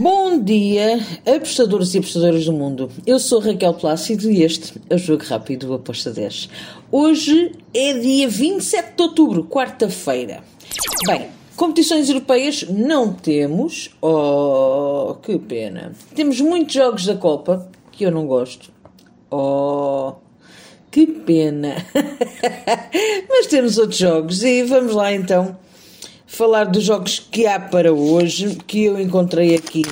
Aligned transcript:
Bom 0.00 0.38
dia, 0.38 1.00
apostadores 1.26 1.92
e 1.92 1.98
apostadoras 1.98 2.44
do 2.44 2.52
mundo. 2.52 2.88
Eu 3.04 3.18
sou 3.18 3.40
Raquel 3.40 3.74
Plácido 3.74 4.30
e 4.30 4.44
este 4.44 4.80
é 4.88 4.94
o 4.94 4.98
Jogo 4.98 5.24
Rápido 5.24 5.74
Aposta 5.74 6.12
10. 6.12 6.48
Hoje 6.92 7.50
é 7.74 7.94
dia 7.94 8.28
27 8.28 8.94
de 8.94 9.02
outubro, 9.02 9.42
quarta-feira. 9.42 10.44
Bem, 11.04 11.30
competições 11.56 12.08
europeias 12.08 12.62
não 12.70 13.12
temos. 13.12 13.90
Oh, 14.00 15.16
que 15.20 15.36
pena. 15.36 15.90
Temos 16.14 16.40
muitos 16.40 16.74
jogos 16.74 17.04
da 17.04 17.16
Copa 17.16 17.68
que 17.90 18.04
eu 18.04 18.12
não 18.12 18.24
gosto. 18.24 18.70
Oh, 19.32 20.12
que 20.92 21.08
pena. 21.08 21.74
Mas 23.28 23.48
temos 23.48 23.76
outros 23.78 23.98
jogos 23.98 24.44
e 24.44 24.62
vamos 24.62 24.94
lá 24.94 25.12
então 25.12 25.56
falar 26.38 26.66
dos 26.66 26.84
jogos 26.84 27.18
que 27.18 27.48
há 27.48 27.58
para 27.58 27.92
hoje, 27.92 28.58
que 28.64 28.84
eu 28.84 29.00
encontrei 29.00 29.56
aqui 29.56 29.82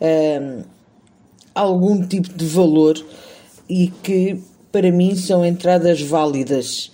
um, 0.00 0.62
algum 1.52 2.06
tipo 2.06 2.32
de 2.34 2.46
valor 2.46 3.04
e 3.68 3.88
que 3.88 4.40
para 4.70 4.92
mim 4.92 5.16
são 5.16 5.44
entradas 5.44 6.00
válidas. 6.00 6.92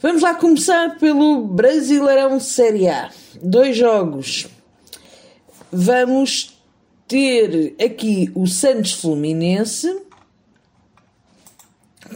Vamos 0.00 0.22
lá 0.22 0.34
começar 0.34 0.96
pelo 0.98 1.44
Brasileirão 1.44 2.40
Série 2.40 2.88
A. 2.88 3.10
Dois 3.42 3.76
jogos. 3.76 4.46
Vamos 5.70 6.58
ter 7.06 7.76
aqui 7.78 8.32
o 8.34 8.46
Santos 8.46 8.92
Fluminense, 8.92 9.94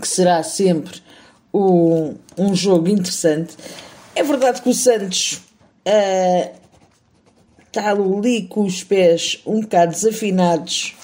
que 0.00 0.08
será 0.08 0.42
sempre 0.42 1.02
um, 1.52 2.14
um 2.38 2.54
jogo 2.54 2.88
interessante. 2.88 3.54
É 4.14 4.22
verdade 4.22 4.62
que 4.62 4.70
o 4.70 4.74
Santos 4.74 5.51
está 5.84 6.54
uh, 7.94 8.18
ali 8.18 8.42
com 8.42 8.62
os 8.62 8.84
pés 8.84 9.40
um 9.46 9.60
bocado 9.60 9.92
desafinados 9.92 10.94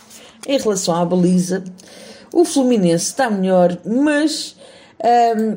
em 0.46 0.58
relação 0.58 0.94
à 0.94 1.04
baliza. 1.04 1.64
O 2.32 2.44
Fluminense 2.44 3.06
está 3.06 3.30
melhor, 3.30 3.78
mas 3.84 4.56
um, 5.36 5.56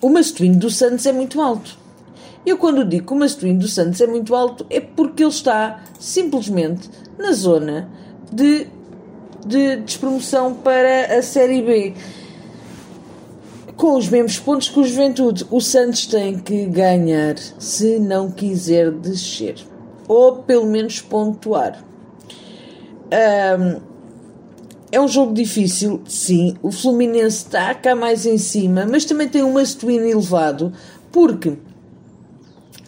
o 0.00 0.10
masculino 0.10 0.58
do 0.58 0.70
Santos 0.70 1.06
é 1.06 1.12
muito 1.12 1.40
alto. 1.40 1.78
Eu, 2.44 2.58
quando 2.58 2.84
digo 2.84 3.06
que 3.06 3.12
o 3.12 3.16
masculino 3.16 3.60
do 3.60 3.68
Santos 3.68 4.00
é 4.00 4.06
muito 4.06 4.34
alto, 4.34 4.66
é 4.70 4.80
porque 4.80 5.24
ele 5.24 5.30
está 5.30 5.82
simplesmente 5.98 6.88
na 7.18 7.32
zona 7.32 7.88
de, 8.32 8.68
de 9.44 9.76
despromoção 9.76 10.54
para 10.54 11.18
a 11.18 11.22
Série 11.22 11.62
B 11.62 11.94
com 13.76 13.96
os 13.96 14.08
mesmos 14.08 14.38
pontos 14.38 14.68
que 14.68 14.80
o 14.80 14.84
Juventude. 14.84 15.46
O 15.50 15.60
Santos 15.60 16.06
tem 16.06 16.38
que 16.38 16.66
ganhar 16.66 17.36
se 17.58 17.98
não 17.98 18.30
quiser 18.30 18.90
descer. 18.90 19.56
Ou 20.08 20.36
pelo 20.36 20.66
menos 20.66 21.00
pontuar. 21.00 21.84
Um, 23.06 23.80
é 24.90 25.00
um 25.00 25.08
jogo 25.08 25.34
difícil, 25.34 26.00
sim. 26.06 26.56
O 26.62 26.70
Fluminense 26.70 27.44
está 27.44 27.74
cá 27.74 27.94
mais 27.94 28.24
em 28.24 28.38
cima, 28.38 28.86
mas 28.86 29.04
também 29.04 29.28
tem 29.28 29.42
um 29.42 29.52
must-win 29.52 29.98
elevado, 29.98 30.72
porque 31.12 31.58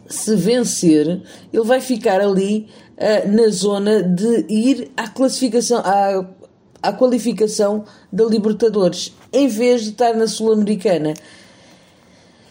se 0.09 0.35
vencer, 0.37 1.23
ele 1.53 1.65
vai 1.65 1.81
ficar 1.81 2.21
ali 2.21 2.69
uh, 2.97 3.31
na 3.31 3.49
zona 3.49 4.03
de 4.03 4.47
ir 4.49 4.91
à 4.97 5.09
classificação, 5.09 5.83
à 5.85 6.25
à 6.83 6.93
qualificação 6.93 7.85
da 8.13 8.25
Libertadores, 8.25 9.15
em 9.33 9.49
vez 9.49 9.83
de 9.83 9.91
estar 9.91 10.15
na 10.15 10.27
Sul-Americana. 10.27 11.15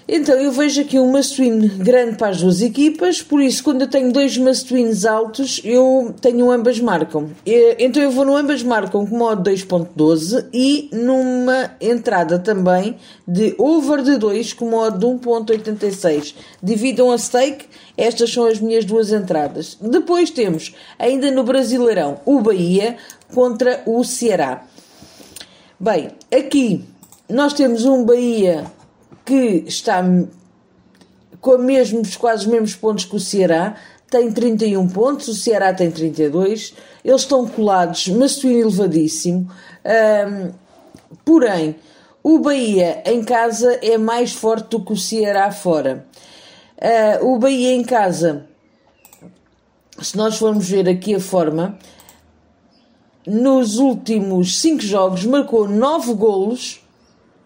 Então 0.10 0.36
eu 0.36 0.54
vejo 0.54 0.80
aqui 0.80 0.98
um 0.98 1.12
must-win 1.12 1.68
grande 1.80 2.16
para 2.16 2.30
as 2.30 2.42
duas 2.42 2.62
equipas, 2.62 3.22
por 3.22 3.42
isso 3.42 3.62
quando 3.62 3.82
eu 3.82 3.90
tenho 3.90 4.10
dois 4.10 4.38
must-wins 4.38 5.04
altos, 5.04 5.60
eu 5.66 6.16
tenho 6.22 6.50
ambas 6.50 6.80
marcam. 6.80 7.30
Então 7.46 8.02
eu 8.02 8.10
vou 8.10 8.24
no 8.24 8.34
ambas 8.34 8.64
marcam 8.64 9.06
com 9.06 9.18
modo 9.18 9.50
2.12 9.52 10.46
e 10.54 10.90
numa 10.94 11.72
entrada 11.82 12.40
também 12.40 12.96
de 13.28 13.54
over 13.58 14.02
de 14.02 14.16
2 14.16 14.54
com 14.54 14.70
modo 14.70 14.98
de 14.98 15.28
1.86. 15.28 16.36
Dividam 16.64 17.12
a 17.12 17.18
stake, 17.18 17.66
estas 17.98 18.32
são 18.32 18.46
as 18.46 18.62
minhas 18.62 18.86
duas 18.86 19.12
entradas. 19.12 19.78
Depois 19.82 20.32
temos, 20.32 20.74
ainda 20.98 21.30
no 21.30 21.44
Brasileirão, 21.44 22.22
o 22.26 22.40
Bahia 22.40 22.96
contra 23.34 23.84
o 23.86 24.02
Ceará. 24.06 24.64
Bem, 25.78 26.12
aqui 26.34 26.86
nós 27.30 27.54
temos 27.54 27.84
um 27.84 28.06
Bahia 28.06 28.64
que 29.28 29.66
está 29.68 30.02
com 31.42 31.58
mesmos, 31.58 32.16
quase 32.16 32.46
os 32.46 32.52
mesmos 32.52 32.76
pontos 32.76 33.04
que 33.04 33.16
o 33.18 33.20
Ceará, 33.20 33.76
tem 34.10 34.32
31 34.32 34.88
pontos, 34.88 35.28
o 35.28 35.36
Ceará 35.36 35.74
tem 35.74 35.92
32, 35.92 36.74
eles 37.04 37.22
estão 37.22 37.46
colados, 37.46 38.08
mas 38.08 38.42
elevadíssimo. 38.42 39.52
Porém, 41.26 41.76
o 42.24 42.40
Bahia 42.40 43.04
em 43.06 43.22
casa 43.22 43.80
é 43.82 43.98
mais 43.98 44.32
forte 44.32 44.70
do 44.70 44.84
que 44.84 44.94
o 44.94 44.98
Ceará 44.98 45.52
fora. 45.52 46.08
Uh, 46.78 47.34
o 47.34 47.40
Bahia 47.40 47.74
em 47.74 47.84
casa, 47.84 48.46
se 50.02 50.16
nós 50.16 50.38
formos 50.38 50.70
ver 50.70 50.88
aqui 50.88 51.16
a 51.16 51.20
forma, 51.20 51.78
nos 53.26 53.78
últimos 53.78 54.60
5 54.60 54.82
jogos 54.82 55.26
marcou 55.26 55.68
9 55.68 56.14
golos 56.14 56.82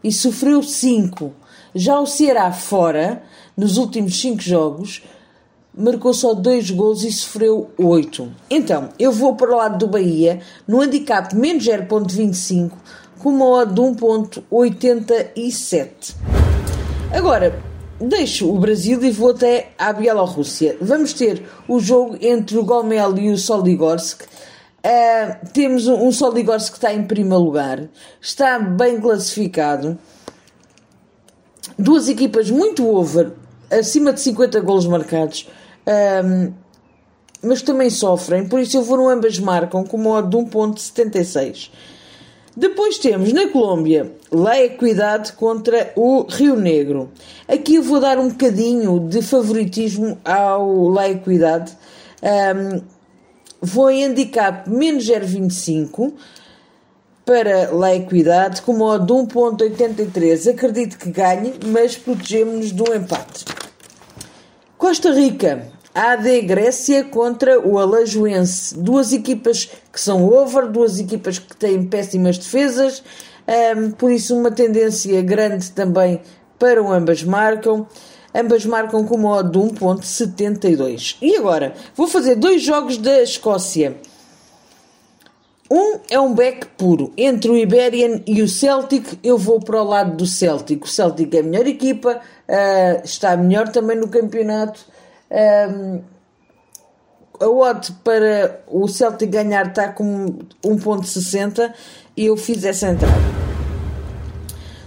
e 0.03 0.11
sofreu 0.11 0.61
5. 0.61 1.40
Já 1.73 2.01
o 2.01 2.05
Ceará 2.05 2.51
fora, 2.51 3.23
nos 3.55 3.77
últimos 3.77 4.19
5 4.19 4.41
jogos, 4.41 5.01
marcou 5.73 6.13
só 6.13 6.33
2 6.33 6.71
gols 6.71 7.05
e 7.05 7.11
sofreu 7.11 7.71
8. 7.77 8.29
Então, 8.49 8.89
eu 8.99 9.13
vou 9.13 9.35
para 9.35 9.53
o 9.53 9.55
lado 9.55 9.77
do 9.77 9.87
Bahia, 9.87 10.41
no 10.67 10.81
handicap 10.81 11.33
menos 11.33 11.63
0.25, 11.63 12.71
com 13.19 13.29
uma 13.29 13.45
odd 13.45 13.73
de 13.73 13.79
1.87. 13.79 16.13
Agora, 17.13 17.57
deixo 18.01 18.53
o 18.53 18.59
Brasil 18.59 19.01
e 19.01 19.11
vou 19.11 19.31
até 19.31 19.69
à 19.77 19.93
Bielorrússia. 19.93 20.75
Vamos 20.81 21.13
ter 21.13 21.45
o 21.69 21.79
jogo 21.79 22.17
entre 22.19 22.57
o 22.57 22.65
Gomel 22.65 23.17
e 23.17 23.31
o 23.31 23.37
Soligorsk. 23.37 24.23
Uh, 24.23 24.27
temos 25.53 25.87
um, 25.87 26.07
um 26.07 26.11
Soligorsk 26.11 26.71
que 26.71 26.79
está 26.79 26.93
em 26.93 27.03
primeiro 27.03 27.43
lugar, 27.43 27.87
está 28.19 28.59
bem 28.59 28.99
classificado 28.99 29.97
duas 31.77 32.07
equipas 32.09 32.49
muito 32.49 32.87
over, 32.87 33.31
acima 33.69 34.13
de 34.13 34.19
50 34.21 34.59
golos 34.61 34.85
marcados, 34.85 35.47
um, 36.25 36.53
mas 37.43 37.61
também 37.61 37.89
sofrem, 37.89 38.47
por 38.47 38.59
isso 38.59 38.77
eu 38.77 38.83
vou 38.83 38.97
no 38.97 39.09
ambas 39.09 39.39
marcam 39.39 39.83
com 39.83 39.97
modo 39.97 40.29
de 40.29 40.51
1.76. 40.51 41.71
Depois 42.55 42.97
temos 42.97 43.31
na 43.31 43.47
Colômbia 43.47 44.13
La 44.29 44.59
Equidade 44.59 45.31
contra 45.33 45.93
o 45.95 46.23
Rio 46.29 46.57
Negro. 46.57 47.09
Aqui 47.47 47.75
eu 47.75 47.83
vou 47.83 47.99
dar 47.99 48.19
um 48.19 48.27
bocadinho 48.27 48.99
de 48.99 49.21
favoritismo 49.21 50.17
ao 50.23 50.89
La 50.89 51.09
Equidade. 51.09 51.71
Um, 52.21 52.81
vou 53.61 53.89
indicar 53.89 54.65
menos 54.67 55.09
0,25 55.09 56.13
para 57.25 57.71
La 57.71 57.95
Equidade 57.95 58.61
com 58.61 58.73
modo 58.73 59.05
de 59.05 59.33
1.83. 59.33 60.51
Acredito 60.51 60.97
que 60.97 61.11
ganhe, 61.11 61.53
mas 61.65 61.95
protegemos-nos 61.95 62.71
do 62.71 62.93
empate. 62.93 63.45
Costa 64.77 65.11
Rica, 65.11 65.67
AD 65.93 66.41
Grécia 66.41 67.03
contra 67.03 67.59
o 67.59 67.77
Alajuense. 67.77 68.77
Duas 68.77 69.13
equipas 69.13 69.69
que 69.91 69.99
são 69.99 70.25
over, 70.25 70.67
duas 70.67 70.99
equipas 70.99 71.37
que 71.37 71.55
têm 71.55 71.85
péssimas 71.85 72.37
defesas, 72.37 73.03
um, 73.75 73.91
por 73.91 74.11
isso 74.11 74.35
uma 74.35 74.51
tendência 74.51 75.21
grande 75.21 75.71
também 75.71 76.21
para 76.57 76.81
o 76.81 76.91
ambas 76.91 77.23
marcam. 77.23 77.87
Ambas 78.33 78.65
marcam 78.65 79.05
com 79.05 79.17
modo 79.17 79.51
de 79.51 79.73
1.72. 79.75 81.17
E 81.21 81.35
agora, 81.35 81.73
vou 81.95 82.07
fazer 82.07 82.35
dois 82.35 82.63
jogos 82.63 82.97
da 82.97 83.21
Escócia. 83.21 83.97
Um 85.71 85.99
é 86.09 86.19
um 86.19 86.33
back 86.33 86.67
puro. 86.77 87.13
Entre 87.15 87.49
o 87.49 87.55
Iberian 87.55 88.19
e 88.27 88.41
o 88.41 88.47
Celtic, 88.47 89.17
eu 89.23 89.37
vou 89.37 89.61
para 89.61 89.81
o 89.81 89.85
lado 89.85 90.17
do 90.17 90.25
Celtic. 90.25 90.83
O 90.83 90.87
Celtic 90.87 91.33
é 91.33 91.39
a 91.39 91.43
melhor 91.43 91.65
equipa, 91.65 92.19
uh, 92.19 93.05
está 93.05 93.37
melhor 93.37 93.69
também 93.69 93.95
no 93.95 94.09
campeonato. 94.09 94.81
Um, 95.31 96.01
a 97.39 97.47
odd 97.47 97.89
para 98.03 98.61
o 98.67 98.85
Celtic 98.89 99.31
ganhar 99.31 99.67
está 99.67 99.87
com 99.87 100.39
1.60 100.61 101.73
e 102.17 102.25
eu 102.25 102.35
fiz 102.35 102.65
essa 102.65 102.89
entrada. 102.89 103.15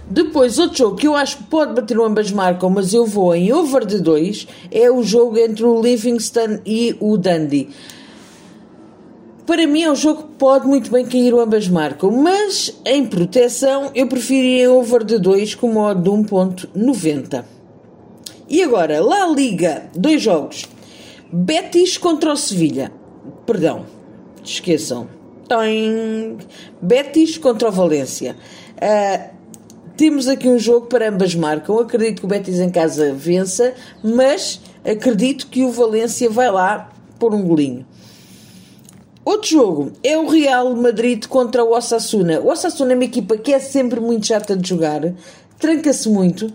Depois, 0.07 0.59
outro 0.59 0.77
jogo 0.77 0.97
que 0.97 1.07
eu 1.07 1.15
acho 1.15 1.37
que 1.37 1.43
pode 1.45 1.73
bater 1.73 1.99
ambas 1.99 2.31
marcam, 2.31 2.69
mas 2.69 2.93
eu 2.93 3.07
vou 3.07 3.33
em 3.33 3.51
over 3.51 3.83
de 3.87 3.99
2, 3.99 4.47
é 4.71 4.91
o 4.91 5.01
jogo 5.01 5.39
entre 5.39 5.65
o 5.65 5.81
Livingston 5.81 6.59
e 6.63 6.95
o 6.99 7.17
Dundee. 7.17 7.69
Para 9.45 9.67
mim 9.67 9.83
é 9.83 9.91
um 9.91 9.95
jogo 9.95 10.23
que 10.23 10.33
pode 10.39 10.67
muito 10.67 10.89
bem 10.89 11.05
cair 11.05 11.33
o 11.33 11.39
ambas 11.39 11.67
marcam, 11.67 12.09
mas 12.09 12.75
em 12.83 13.05
proteção 13.05 13.91
eu 13.93 14.07
preferiria 14.07 14.71
over 14.71 15.03
de 15.03 15.19
2 15.19 15.53
com 15.53 15.71
modo 15.71 16.01
de 16.01 16.09
1.90. 16.09 17.45
E 18.49 18.63
agora, 18.63 19.03
La 19.03 19.27
Liga, 19.27 19.83
dois 19.95 20.21
jogos. 20.21 20.65
Betis 21.31 21.97
contra 21.97 22.31
o 22.33 22.35
Sevilha. 22.35 22.91
Perdão. 23.45 23.85
esqueçam. 24.43 25.07
Tem 25.47 26.37
Betis 26.81 27.37
contra 27.37 27.69
o 27.69 27.71
Valência. 27.71 28.35
Uh, 28.75 29.35
temos 29.95 30.27
aqui 30.27 30.47
um 30.47 30.57
jogo 30.57 30.87
para 30.87 31.09
ambas 31.09 31.35
marcam. 31.35 31.79
Acredito 31.79 32.19
que 32.19 32.25
o 32.25 32.29
Betis 32.29 32.59
em 32.59 32.69
casa 32.69 33.13
vença, 33.13 33.73
mas 34.03 34.59
acredito 34.83 35.47
que 35.47 35.63
o 35.63 35.71
Valência 35.71 36.29
vai 36.29 36.51
lá 36.51 36.91
por 37.19 37.33
um 37.33 37.43
golinho. 37.43 37.85
Outro 39.25 39.49
jogo 39.49 39.91
é 40.03 40.15
o 40.15 40.27
Real 40.27 40.75
Madrid 40.75 41.25
contra 41.25 41.63
o 41.63 41.75
Osasuna. 41.75 42.39
O 42.39 42.49
Osasuna 42.49 42.93
é 42.93 42.95
uma 42.95 43.05
equipa 43.05 43.35
que 43.35 43.51
é 43.51 43.59
sempre 43.59 43.99
muito 43.99 44.27
chata 44.27 44.55
de 44.55 44.69
jogar, 44.69 45.01
tranca-se 45.57 46.07
muito. 46.07 46.45
Uh, 46.45 46.53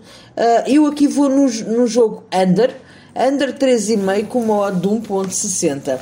eu 0.65 0.85
aqui 0.85 1.05
vou 1.05 1.27
no, 1.27 1.47
no 1.47 1.85
jogo 1.85 2.23
under, 2.33 2.73
under 3.13 3.53
3,5 3.57 4.27
com 4.27 4.41
uma 4.41 4.57
odd 4.59 4.79
de 4.79 4.87
1.60. 4.87 5.99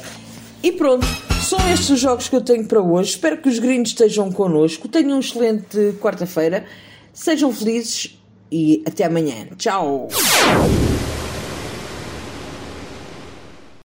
E 0.62 0.71
pronto, 0.71 1.07
são 1.42 1.57
estes 1.71 1.89
os 1.89 2.00
jogos 2.00 2.30
que 2.30 2.36
eu 2.36 2.42
tenho 2.42 2.63
para 2.66 2.80
hoje. 2.80 3.12
Espero 3.12 3.38
que 3.38 3.50
os 3.50 3.57
gringos 3.57 3.89
estejam 3.89 4.31
connosco. 4.31 4.88
Tenham 4.88 5.18
um 5.18 5.19
excelente 5.19 5.95
quarta-feira. 6.00 6.66
Sejam 7.12 7.51
felizes 7.51 8.16
e 8.51 8.83
até 8.86 9.06
amanhã. 9.06 9.48
Tchau! 9.57 10.07